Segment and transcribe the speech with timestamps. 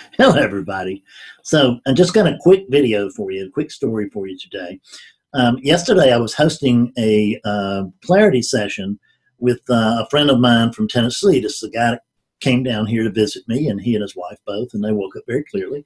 [0.16, 1.02] Hello, everybody.
[1.42, 4.80] So, I'm just got a quick video for you, a quick story for you today.
[5.34, 8.98] Um, yesterday, I was hosting a uh, clarity session
[9.38, 11.40] with uh, a friend of mine from Tennessee.
[11.40, 12.02] This is a guy that
[12.40, 15.16] came down here to visit me, and he and his wife both, and they woke
[15.16, 15.84] up very clearly.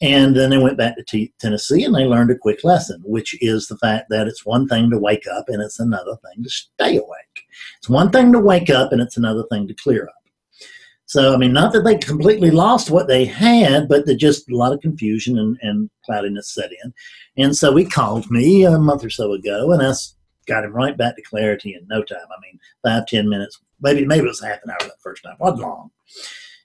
[0.00, 3.36] And then they went back to T- Tennessee and they learned a quick lesson, which
[3.42, 6.48] is the fact that it's one thing to wake up and it's another thing to
[6.48, 7.46] stay awake.
[7.78, 10.17] It's one thing to wake up and it's another thing to clear up.
[11.08, 14.74] So, I mean, not that they completely lost what they had, but just a lot
[14.74, 16.92] of confusion and, and cloudiness set in.
[17.38, 19.94] And so he called me a month or so ago, and I
[20.46, 22.18] got him right back to clarity in no time.
[22.30, 25.36] I mean, five, ten minutes, maybe maybe it was half an hour that first time,
[25.40, 25.90] wasn't long.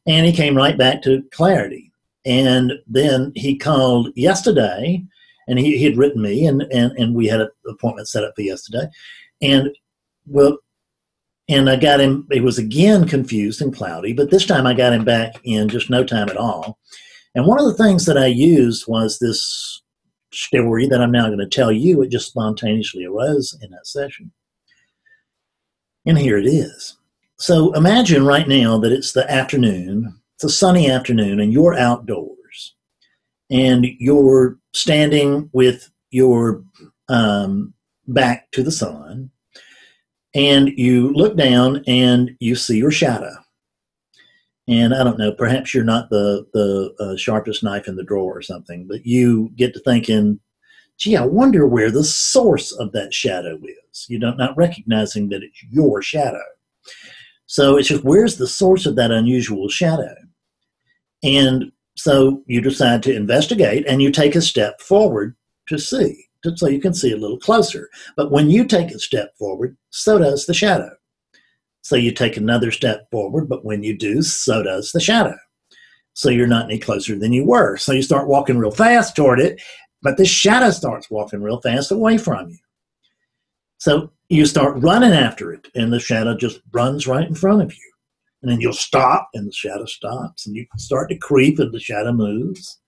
[0.06, 1.94] And he came right back to clarity.
[2.26, 5.06] And then he called yesterday,
[5.48, 8.34] and he, he had written me, and, and, and we had an appointment set up
[8.36, 8.88] for yesterday.
[9.42, 9.70] And
[10.26, 10.58] well,
[11.50, 14.94] and I got him, he was again confused and cloudy, but this time I got
[14.94, 16.80] him back in just no time at all.
[17.36, 19.82] And one of the things that I used was this
[20.32, 22.02] story that I'm now going to tell you.
[22.02, 24.32] It just spontaneously arose in that session.
[26.06, 26.98] And here it is.
[27.38, 32.76] So imagine right now that it's the afternoon, it's a sunny afternoon, and you're outdoors.
[33.50, 36.64] And you're standing with your
[37.10, 37.74] um,
[38.08, 39.30] back to the sun
[40.34, 43.34] and you look down and you see your shadow.
[44.68, 48.38] And I don't know, perhaps you're not the the uh, sharpest knife in the drawer
[48.38, 50.40] or something, but you get to thinking,
[50.98, 55.44] "Gee, I wonder where the source of that shadow is." You don't not recognizing that
[55.44, 56.44] it's your shadow.
[57.46, 60.16] So it's just where's the source of that unusual shadow,
[61.24, 65.36] and so you decide to investigate and you take a step forward
[65.68, 67.90] to see so you can see a little closer.
[68.16, 70.90] But when you take a step forward, so does the shadow.
[71.82, 75.36] So you take another step forward, but when you do, so does the shadow.
[76.14, 77.78] So you're not any closer than you were.
[77.78, 79.62] So you start walking real fast toward it,
[80.02, 82.58] but the shadow starts walking real fast away from you.
[83.80, 87.74] So you start running after it, and the shadow just runs right in front of
[87.74, 87.92] you.
[88.42, 91.80] And then you'll stop, and the shadow stops, and you start to creep, and the
[91.80, 92.80] shadow moves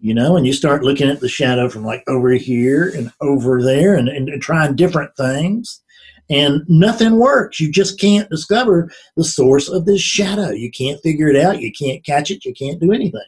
[0.00, 3.62] you know, and you start looking at the shadow from like over here and over
[3.62, 5.82] there and, and, and, trying different things,
[6.30, 7.58] and nothing works.
[7.58, 10.50] You just can't discover the source of this shadow.
[10.50, 11.60] You can't figure it out.
[11.60, 12.44] You can't catch it.
[12.44, 13.20] You can't do anything.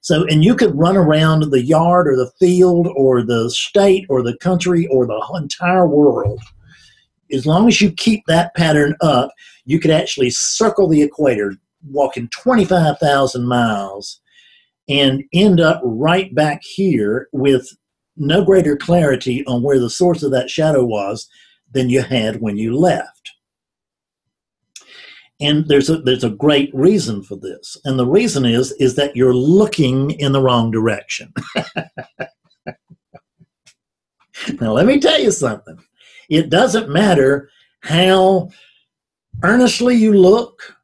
[0.00, 4.22] So, and you could run around the yard or the field or the state or
[4.22, 6.40] the country or the entire world.
[7.30, 9.32] As long as you keep that pattern up,
[9.66, 11.54] you could actually circle the equator
[11.90, 14.20] walking 25,000 miles
[14.88, 17.68] and end up right back here with
[18.16, 21.28] no greater clarity on where the source of that shadow was
[21.72, 23.32] than you had when you left.
[25.40, 27.76] And there's a there's a great reason for this.
[27.84, 31.32] And the reason is is that you're looking in the wrong direction.
[34.60, 35.78] now let me tell you something.
[36.28, 37.50] It doesn't matter
[37.82, 38.50] how
[39.44, 40.76] earnestly you look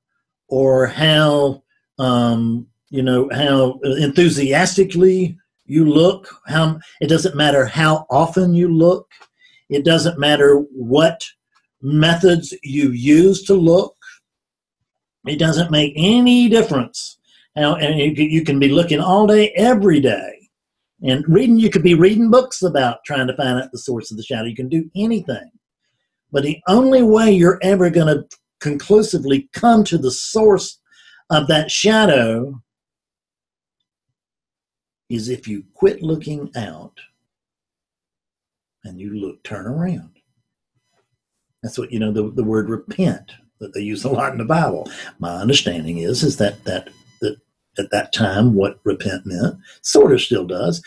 [0.49, 1.65] or how
[1.99, 9.09] um, you know how enthusiastically you look how it doesn't matter how often you look.
[9.69, 11.21] It doesn't matter what
[11.83, 13.97] methods you use to look.
[15.27, 17.19] It doesn't make any difference
[17.57, 20.49] how and you, can be looking all day every day.
[21.03, 24.19] And reading you could be reading books about trying to find out the source of
[24.19, 24.45] the shadow.
[24.45, 25.51] You can do anything.
[26.31, 28.25] But the only way you're ever going to
[28.61, 30.79] conclusively come to the source
[31.31, 32.61] of that shadow
[35.09, 36.99] is if you quit looking out
[38.85, 40.11] and you look, turn around.
[41.63, 44.45] That's what, you know, the, the word repent that they use a lot in the
[44.45, 44.91] Bible.
[45.19, 47.37] My understanding is, is that, that, that
[47.79, 50.83] at that time, what repent meant, sort of still does,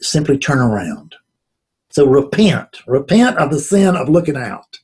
[0.00, 1.16] simply turn around.
[1.90, 2.82] So repent.
[2.86, 4.78] Repent of the sin of looking out.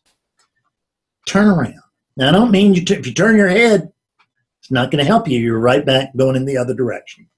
[1.27, 1.81] Turn around.
[2.17, 3.93] Now, I don't mean you t- if you turn your head,
[4.61, 5.39] it's not going to help you.
[5.39, 7.29] You're right back going in the other direction.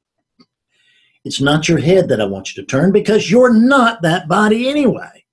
[1.24, 4.68] It's not your head that I want you to turn because you're not that body
[4.68, 5.24] anyway.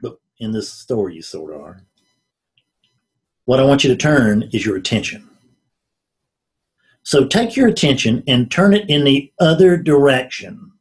[0.00, 1.82] But in this story, you sort of are.
[3.44, 5.28] What I want you to turn is your attention.
[7.02, 10.72] So take your attention and turn it in the other direction.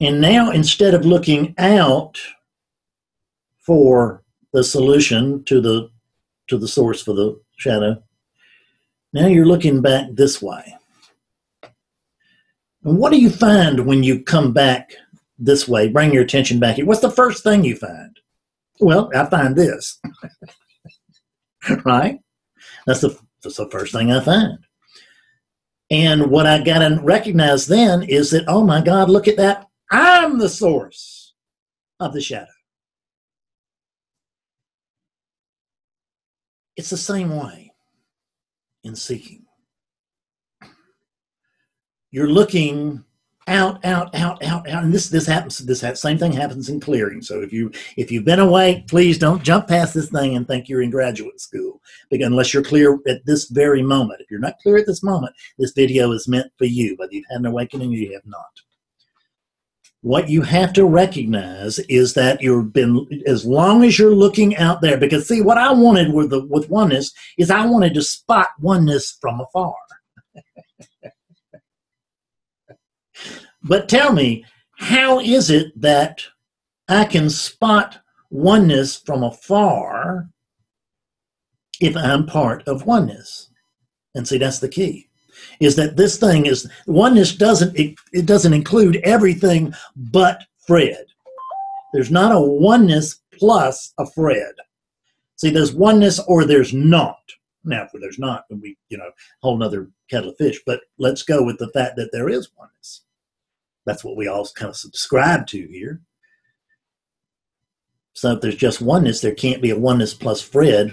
[0.00, 2.20] And now, instead of looking out
[3.58, 4.22] for
[4.52, 5.90] the solution to the
[6.46, 8.02] to the source for the shadow,
[9.12, 10.76] now you're looking back this way.
[12.84, 14.92] And what do you find when you come back
[15.38, 16.86] this way, bring your attention back here?
[16.86, 18.18] What's the first thing you find?
[18.80, 20.00] Well, I find this.
[21.84, 22.18] right?
[22.86, 24.58] That's the That's the first thing I find.
[25.90, 29.66] And what I got to recognize then is that, oh my God, look at that.
[29.90, 31.32] I'm the source
[31.98, 32.46] of the shadow.
[36.76, 37.67] It's the same way
[38.88, 39.44] in seeking.
[42.10, 43.04] You're looking
[43.46, 44.84] out, out, out, out, out.
[44.84, 45.58] And this this happens.
[45.58, 47.22] This same thing happens in clearing.
[47.22, 50.68] So if you if you've been awake, please don't jump past this thing and think
[50.68, 51.80] you're in graduate school,
[52.10, 54.20] because unless you're clear at this very moment.
[54.20, 56.94] If you're not clear at this moment, this video is meant for you.
[56.96, 58.60] Whether you've had an awakening or you have not.
[60.02, 64.80] What you have to recognize is that you've been as long as you're looking out
[64.80, 64.96] there.
[64.96, 69.16] Because see, what I wanted with the with oneness is I wanted to spot oneness
[69.20, 69.74] from afar.
[73.60, 74.44] But tell me,
[74.78, 76.24] how is it that
[76.88, 77.98] I can spot
[78.30, 80.30] oneness from afar
[81.80, 83.50] if I'm part of oneness?
[84.14, 85.07] And see, that's the key.
[85.60, 91.04] Is that this thing is oneness doesn't it, it doesn't include everything but Fred.
[91.92, 94.52] There's not a oneness plus a Fred.
[95.36, 97.20] See, there's oneness or there's not.
[97.64, 99.10] Now, if there's not, then we, you know,
[99.42, 100.60] whole nother kettle of fish.
[100.66, 103.02] But let's go with the fact that there is oneness.
[103.84, 106.00] That's what we all kind of subscribe to here.
[108.12, 110.92] So if there's just oneness, there can't be a oneness plus Fred.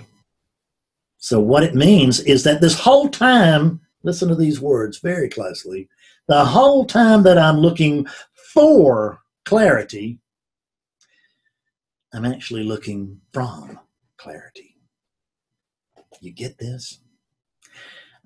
[1.18, 5.90] So what it means is that this whole time, listen to these words very closely,
[6.28, 8.08] the whole time that I'm looking
[8.54, 10.20] for clarity,
[12.14, 13.80] I'm actually looking from
[14.18, 14.78] clarity.
[16.22, 17.00] You get this?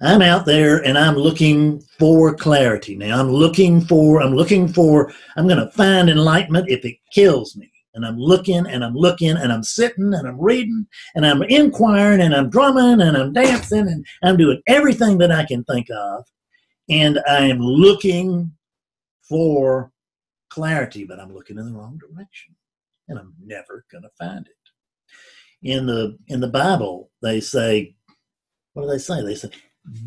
[0.01, 2.95] I'm out there and I'm looking for clarity.
[2.95, 7.55] Now I'm looking for, I'm looking for, I'm going to find enlightenment if it kills
[7.55, 7.71] me.
[7.99, 12.21] And I'm looking and I'm looking and I'm sitting and I'm reading and I'm inquiring
[12.21, 16.23] and I'm drumming and I'm dancing and I'm doing everything that I can think of.
[16.89, 18.53] And I am looking
[19.27, 19.91] for
[20.49, 22.55] clarity, but I'm looking in the wrong direction.
[23.09, 24.53] And I'm never going to find it.
[25.61, 27.97] In the in the Bible, they say,
[28.71, 29.21] what do they say?
[29.21, 29.49] They say,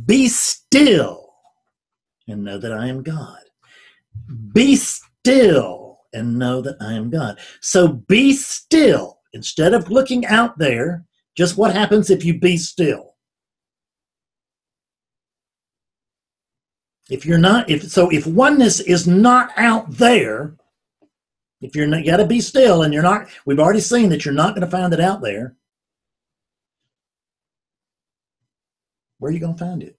[0.06, 1.34] be still
[2.26, 3.42] and know that I am God.
[4.54, 5.81] Be still
[6.12, 7.38] and know that I am God.
[7.60, 9.18] So be still.
[9.34, 11.04] Instead of looking out there,
[11.36, 13.14] just what happens if you be still?
[17.10, 20.56] If you're not, if so, if oneness is not out there,
[21.60, 23.28] if you're not, you got to be still, and you're not.
[23.46, 25.56] We've already seen that you're not going to find it out there.
[29.18, 29.96] Where are you going to find it?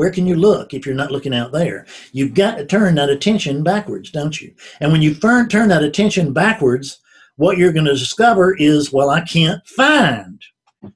[0.00, 1.84] Where can you look if you're not looking out there?
[2.12, 4.54] You've got to turn that attention backwards, don't you?
[4.80, 7.00] And when you turn that attention backwards,
[7.36, 10.40] what you're going to discover is, well, I can't find.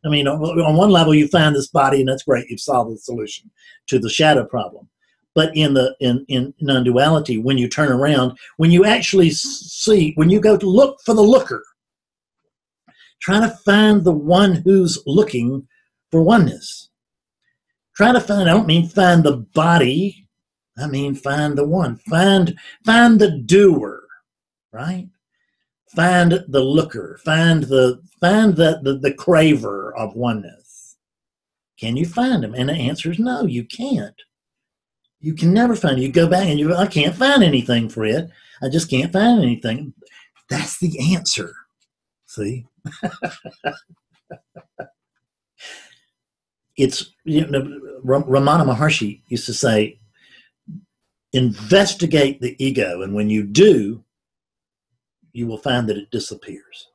[0.06, 2.48] I mean, on one level, you find this body, and that's great.
[2.48, 3.50] You've solved the solution
[3.88, 4.88] to the shadow problem.
[5.34, 10.30] But in the in, in non-duality, when you turn around, when you actually see, when
[10.30, 11.62] you go to look for the looker,
[13.20, 15.68] try to find the one who's looking
[16.10, 16.88] for oneness.
[17.96, 20.26] Try to find, I don't mean find the body,
[20.76, 21.96] I mean find the one.
[21.96, 24.02] Find find the doer,
[24.72, 25.08] right?
[25.94, 30.96] Find the looker, find the find the, the, the craver of oneness.
[31.78, 32.54] Can you find him?
[32.54, 34.20] And the answer is no, you can't.
[35.20, 36.02] You can never find it.
[36.02, 38.32] You go back and you I can't find anything, Fred.
[38.60, 39.94] I just can't find anything.
[40.50, 41.54] That's the answer.
[42.26, 42.66] See?
[46.76, 49.98] it's you know, Ramana Maharshi used to say,
[51.32, 54.04] investigate the ego, and when you do,
[55.32, 56.88] you will find that it disappears.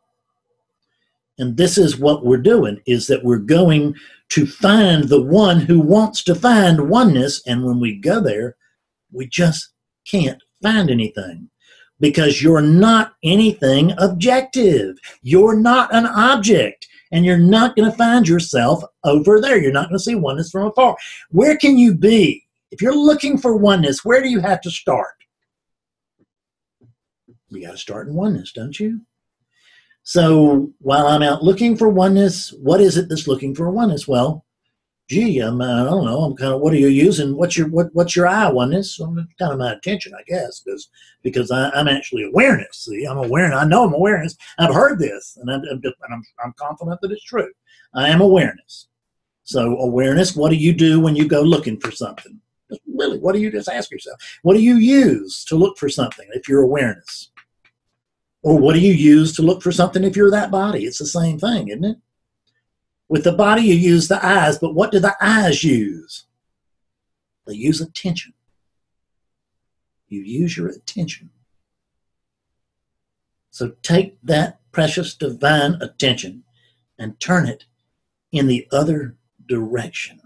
[1.37, 3.95] And this is what we're doing: is that we're going
[4.29, 8.55] to find the one who wants to find oneness, and when we go there,
[9.11, 9.69] we just
[10.05, 11.49] can't find anything
[11.99, 14.97] because you're not anything objective.
[15.21, 19.57] You're not an object and you're not going to find yourself over there.
[19.57, 20.95] You're not going to see oneness from afar.
[21.31, 22.45] Where can you be?
[22.71, 25.15] If you're looking for oneness, where do you have to start?
[27.49, 29.01] You got to start in oneness, don't you?
[30.03, 34.07] So while I'm out looking for oneness, what is it that's looking for oneness?
[34.07, 34.45] Well,
[35.09, 36.19] gee, I'm, I don't know.
[36.19, 37.35] I'm kind of, what are you using?
[37.35, 38.95] What's your, what, what's your eye oneness?
[38.95, 39.05] So
[39.39, 40.87] kind of my attention, I guess, because,
[41.23, 42.85] because I, am actually awareness.
[42.85, 43.51] See, I'm aware.
[43.51, 44.37] I know I'm awareness.
[44.59, 47.51] I've heard this and I'm, and I'm, I'm confident that it's true.
[47.95, 48.87] I am awareness.
[49.43, 52.39] So awareness, what do you do when you go looking for something?
[52.95, 54.21] Really, what do you just ask yourself?
[54.43, 57.31] What do you use to look for something if you're awareness?
[58.43, 60.85] Or what do you use to look for something if you're that body?
[60.85, 61.97] It's the same thing, isn't it?
[63.09, 66.25] With the body, you use the eyes, but what do the eyes use?
[67.47, 68.33] They use attention.
[70.07, 71.31] You use your attention.
[73.49, 76.43] So take that precious divine attention
[76.99, 77.65] and turn it
[78.31, 79.15] in the other
[79.47, 80.21] direction.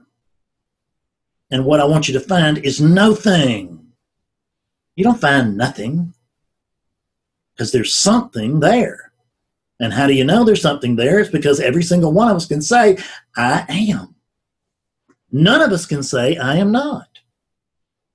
[1.50, 3.94] And what I want you to find is no thing.
[4.96, 6.14] You don't find nothing
[7.54, 9.13] because there's something there.
[9.80, 11.20] And how do you know there's something there?
[11.20, 12.98] It's because every single one of us can say,
[13.36, 14.16] I am.
[15.32, 17.08] None of us can say, I am not.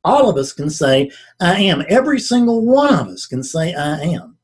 [0.05, 1.11] All of us can say,
[1.41, 1.85] I am.
[1.89, 4.39] Every single one of us can say, I am.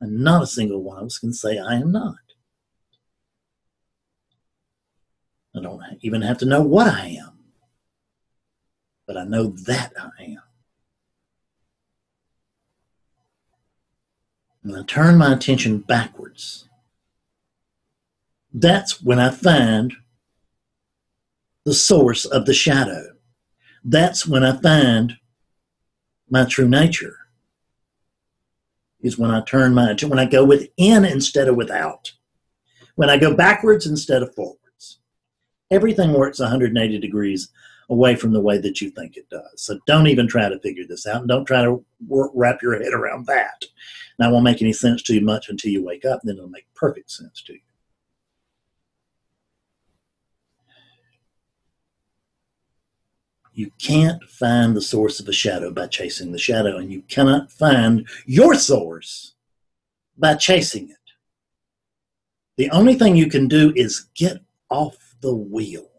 [0.00, 2.16] And not a single one of us can say, I am not.
[5.54, 7.38] I don't even have to know what I am,
[9.06, 10.42] but I know that I am.
[14.64, 16.68] And I turn my attention backwards.
[18.52, 19.94] That's when I find
[21.64, 23.16] the source of the shadow.
[23.84, 25.16] That's when I find
[26.28, 27.18] my true nature.
[29.00, 32.12] Is when I turn my attention, when I go within instead of without.
[32.94, 34.98] When I go backwards instead of forwards.
[35.70, 37.48] Everything works 180 degrees
[37.90, 39.62] away from the way that you think it does.
[39.62, 42.92] So don't even try to figure this out and don't try to wrap your head
[42.92, 43.64] around that.
[44.18, 46.48] It won't make any sense to you much until you wake up, and then it'll
[46.48, 47.58] make perfect sense to you.
[53.52, 57.50] You can't find the source of a shadow by chasing the shadow, and you cannot
[57.50, 59.34] find your source
[60.16, 60.96] by chasing it.
[62.56, 64.38] The only thing you can do is get
[64.70, 65.91] off the wheel.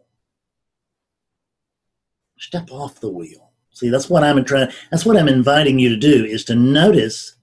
[2.44, 3.52] Step off the wheel.
[3.72, 4.68] See, that's what I'm trying.
[4.90, 7.36] That's what I'm inviting you to do is to notice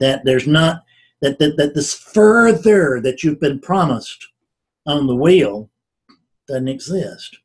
[0.00, 0.84] that there's not
[1.20, 4.26] that, that that this further that you've been promised
[4.86, 5.68] on the wheel
[6.46, 7.36] doesn't exist.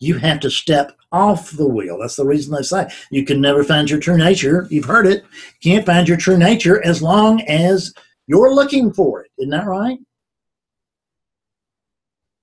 [0.00, 1.98] You have to step off the wheel.
[1.98, 4.66] That's the reason they say you can never find your true nature.
[4.68, 5.24] You've heard it.
[5.62, 7.94] Can't find your true nature as long as
[8.26, 9.30] you're looking for it.
[9.38, 9.98] Isn't that right?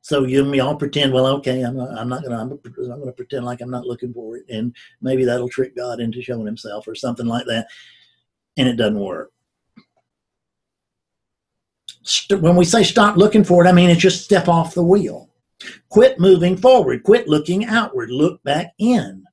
[0.08, 3.00] So you and me all pretend, well, okay, I'm not, I'm not gonna, I'm, I'm
[3.00, 6.46] gonna pretend like I'm not looking for it, and maybe that'll trick God into showing
[6.46, 7.68] Himself or something like that
[8.58, 9.32] and it doesn't work.
[12.30, 15.30] When we say stop looking for it, I mean it's just step off the wheel.
[15.90, 17.04] Quit moving forward.
[17.04, 18.10] Quit looking outward.
[18.10, 19.26] Look back in.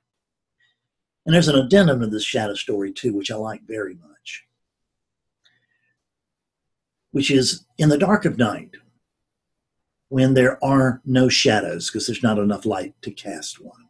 [1.24, 4.44] And there's an addendum to this shadow story too, which I like very much,
[7.12, 8.74] which is in the dark of night
[10.14, 13.88] when there are no shadows because there's not enough light to cast one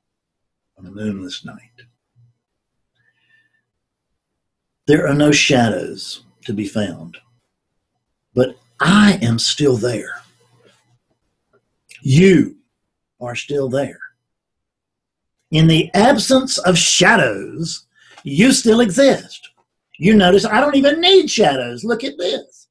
[0.79, 1.83] on a moonless night.
[4.87, 7.19] There are no shadows to be found,
[8.33, 10.23] but I am still there.
[12.01, 12.57] You
[13.21, 14.01] are still there.
[15.51, 17.85] In the absence of shadows,
[18.23, 19.51] you still exist.
[19.99, 21.85] You notice I don't even need shadows.
[21.85, 22.64] Look at this.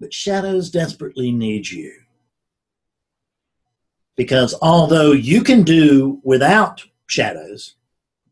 [0.00, 1.92] But shadows desperately need you.
[4.16, 7.74] Because although you can do without shadows,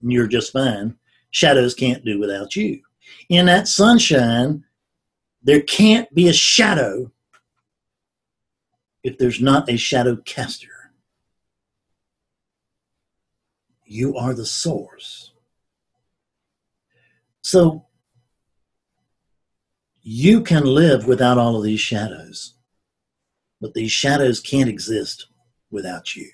[0.02, 0.96] and you're just fine,
[1.30, 2.82] shadows can't do without you.
[3.28, 4.64] In that sunshine,
[5.42, 7.10] there can't be a shadow
[9.02, 10.92] if there's not a shadow caster.
[13.84, 15.32] You are the source.
[17.42, 17.85] So
[20.08, 22.54] you can live without all of these shadows,
[23.60, 25.26] but these shadows can't exist
[25.72, 26.30] without you.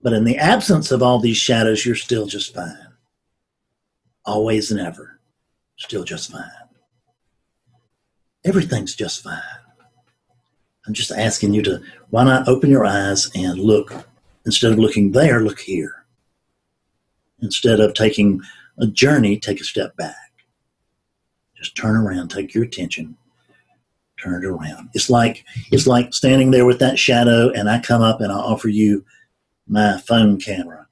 [0.00, 2.92] But in the absence of all these shadows, you're still just fine
[4.24, 5.18] always and ever,
[5.76, 6.48] still just fine.
[8.44, 9.40] Everything's just fine.
[10.86, 13.92] I'm just asking you to, why not open your eyes and look,
[14.46, 16.06] instead of looking there, look here.
[17.40, 18.40] Instead of taking
[18.78, 20.23] a journey, take a step back.
[21.64, 23.16] Just turn around, take your attention,
[24.22, 24.90] turn it around.
[24.94, 28.36] It's like it's like standing there with that shadow, and I come up and I
[28.36, 29.04] offer you
[29.66, 30.86] my phone camera,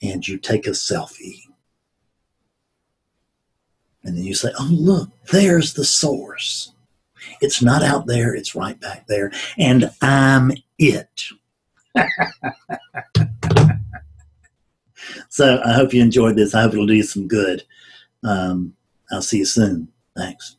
[0.00, 1.48] and you take a selfie
[4.08, 6.72] and then you say, oh, look, there's the source.
[7.42, 9.30] It's not out there, it's right back there.
[9.58, 11.24] And I'm it.
[15.28, 16.54] so I hope you enjoyed this.
[16.54, 17.64] I hope it'll do you some good.
[18.24, 18.74] Um,
[19.10, 19.88] I'll see you soon.
[20.16, 20.57] Thanks.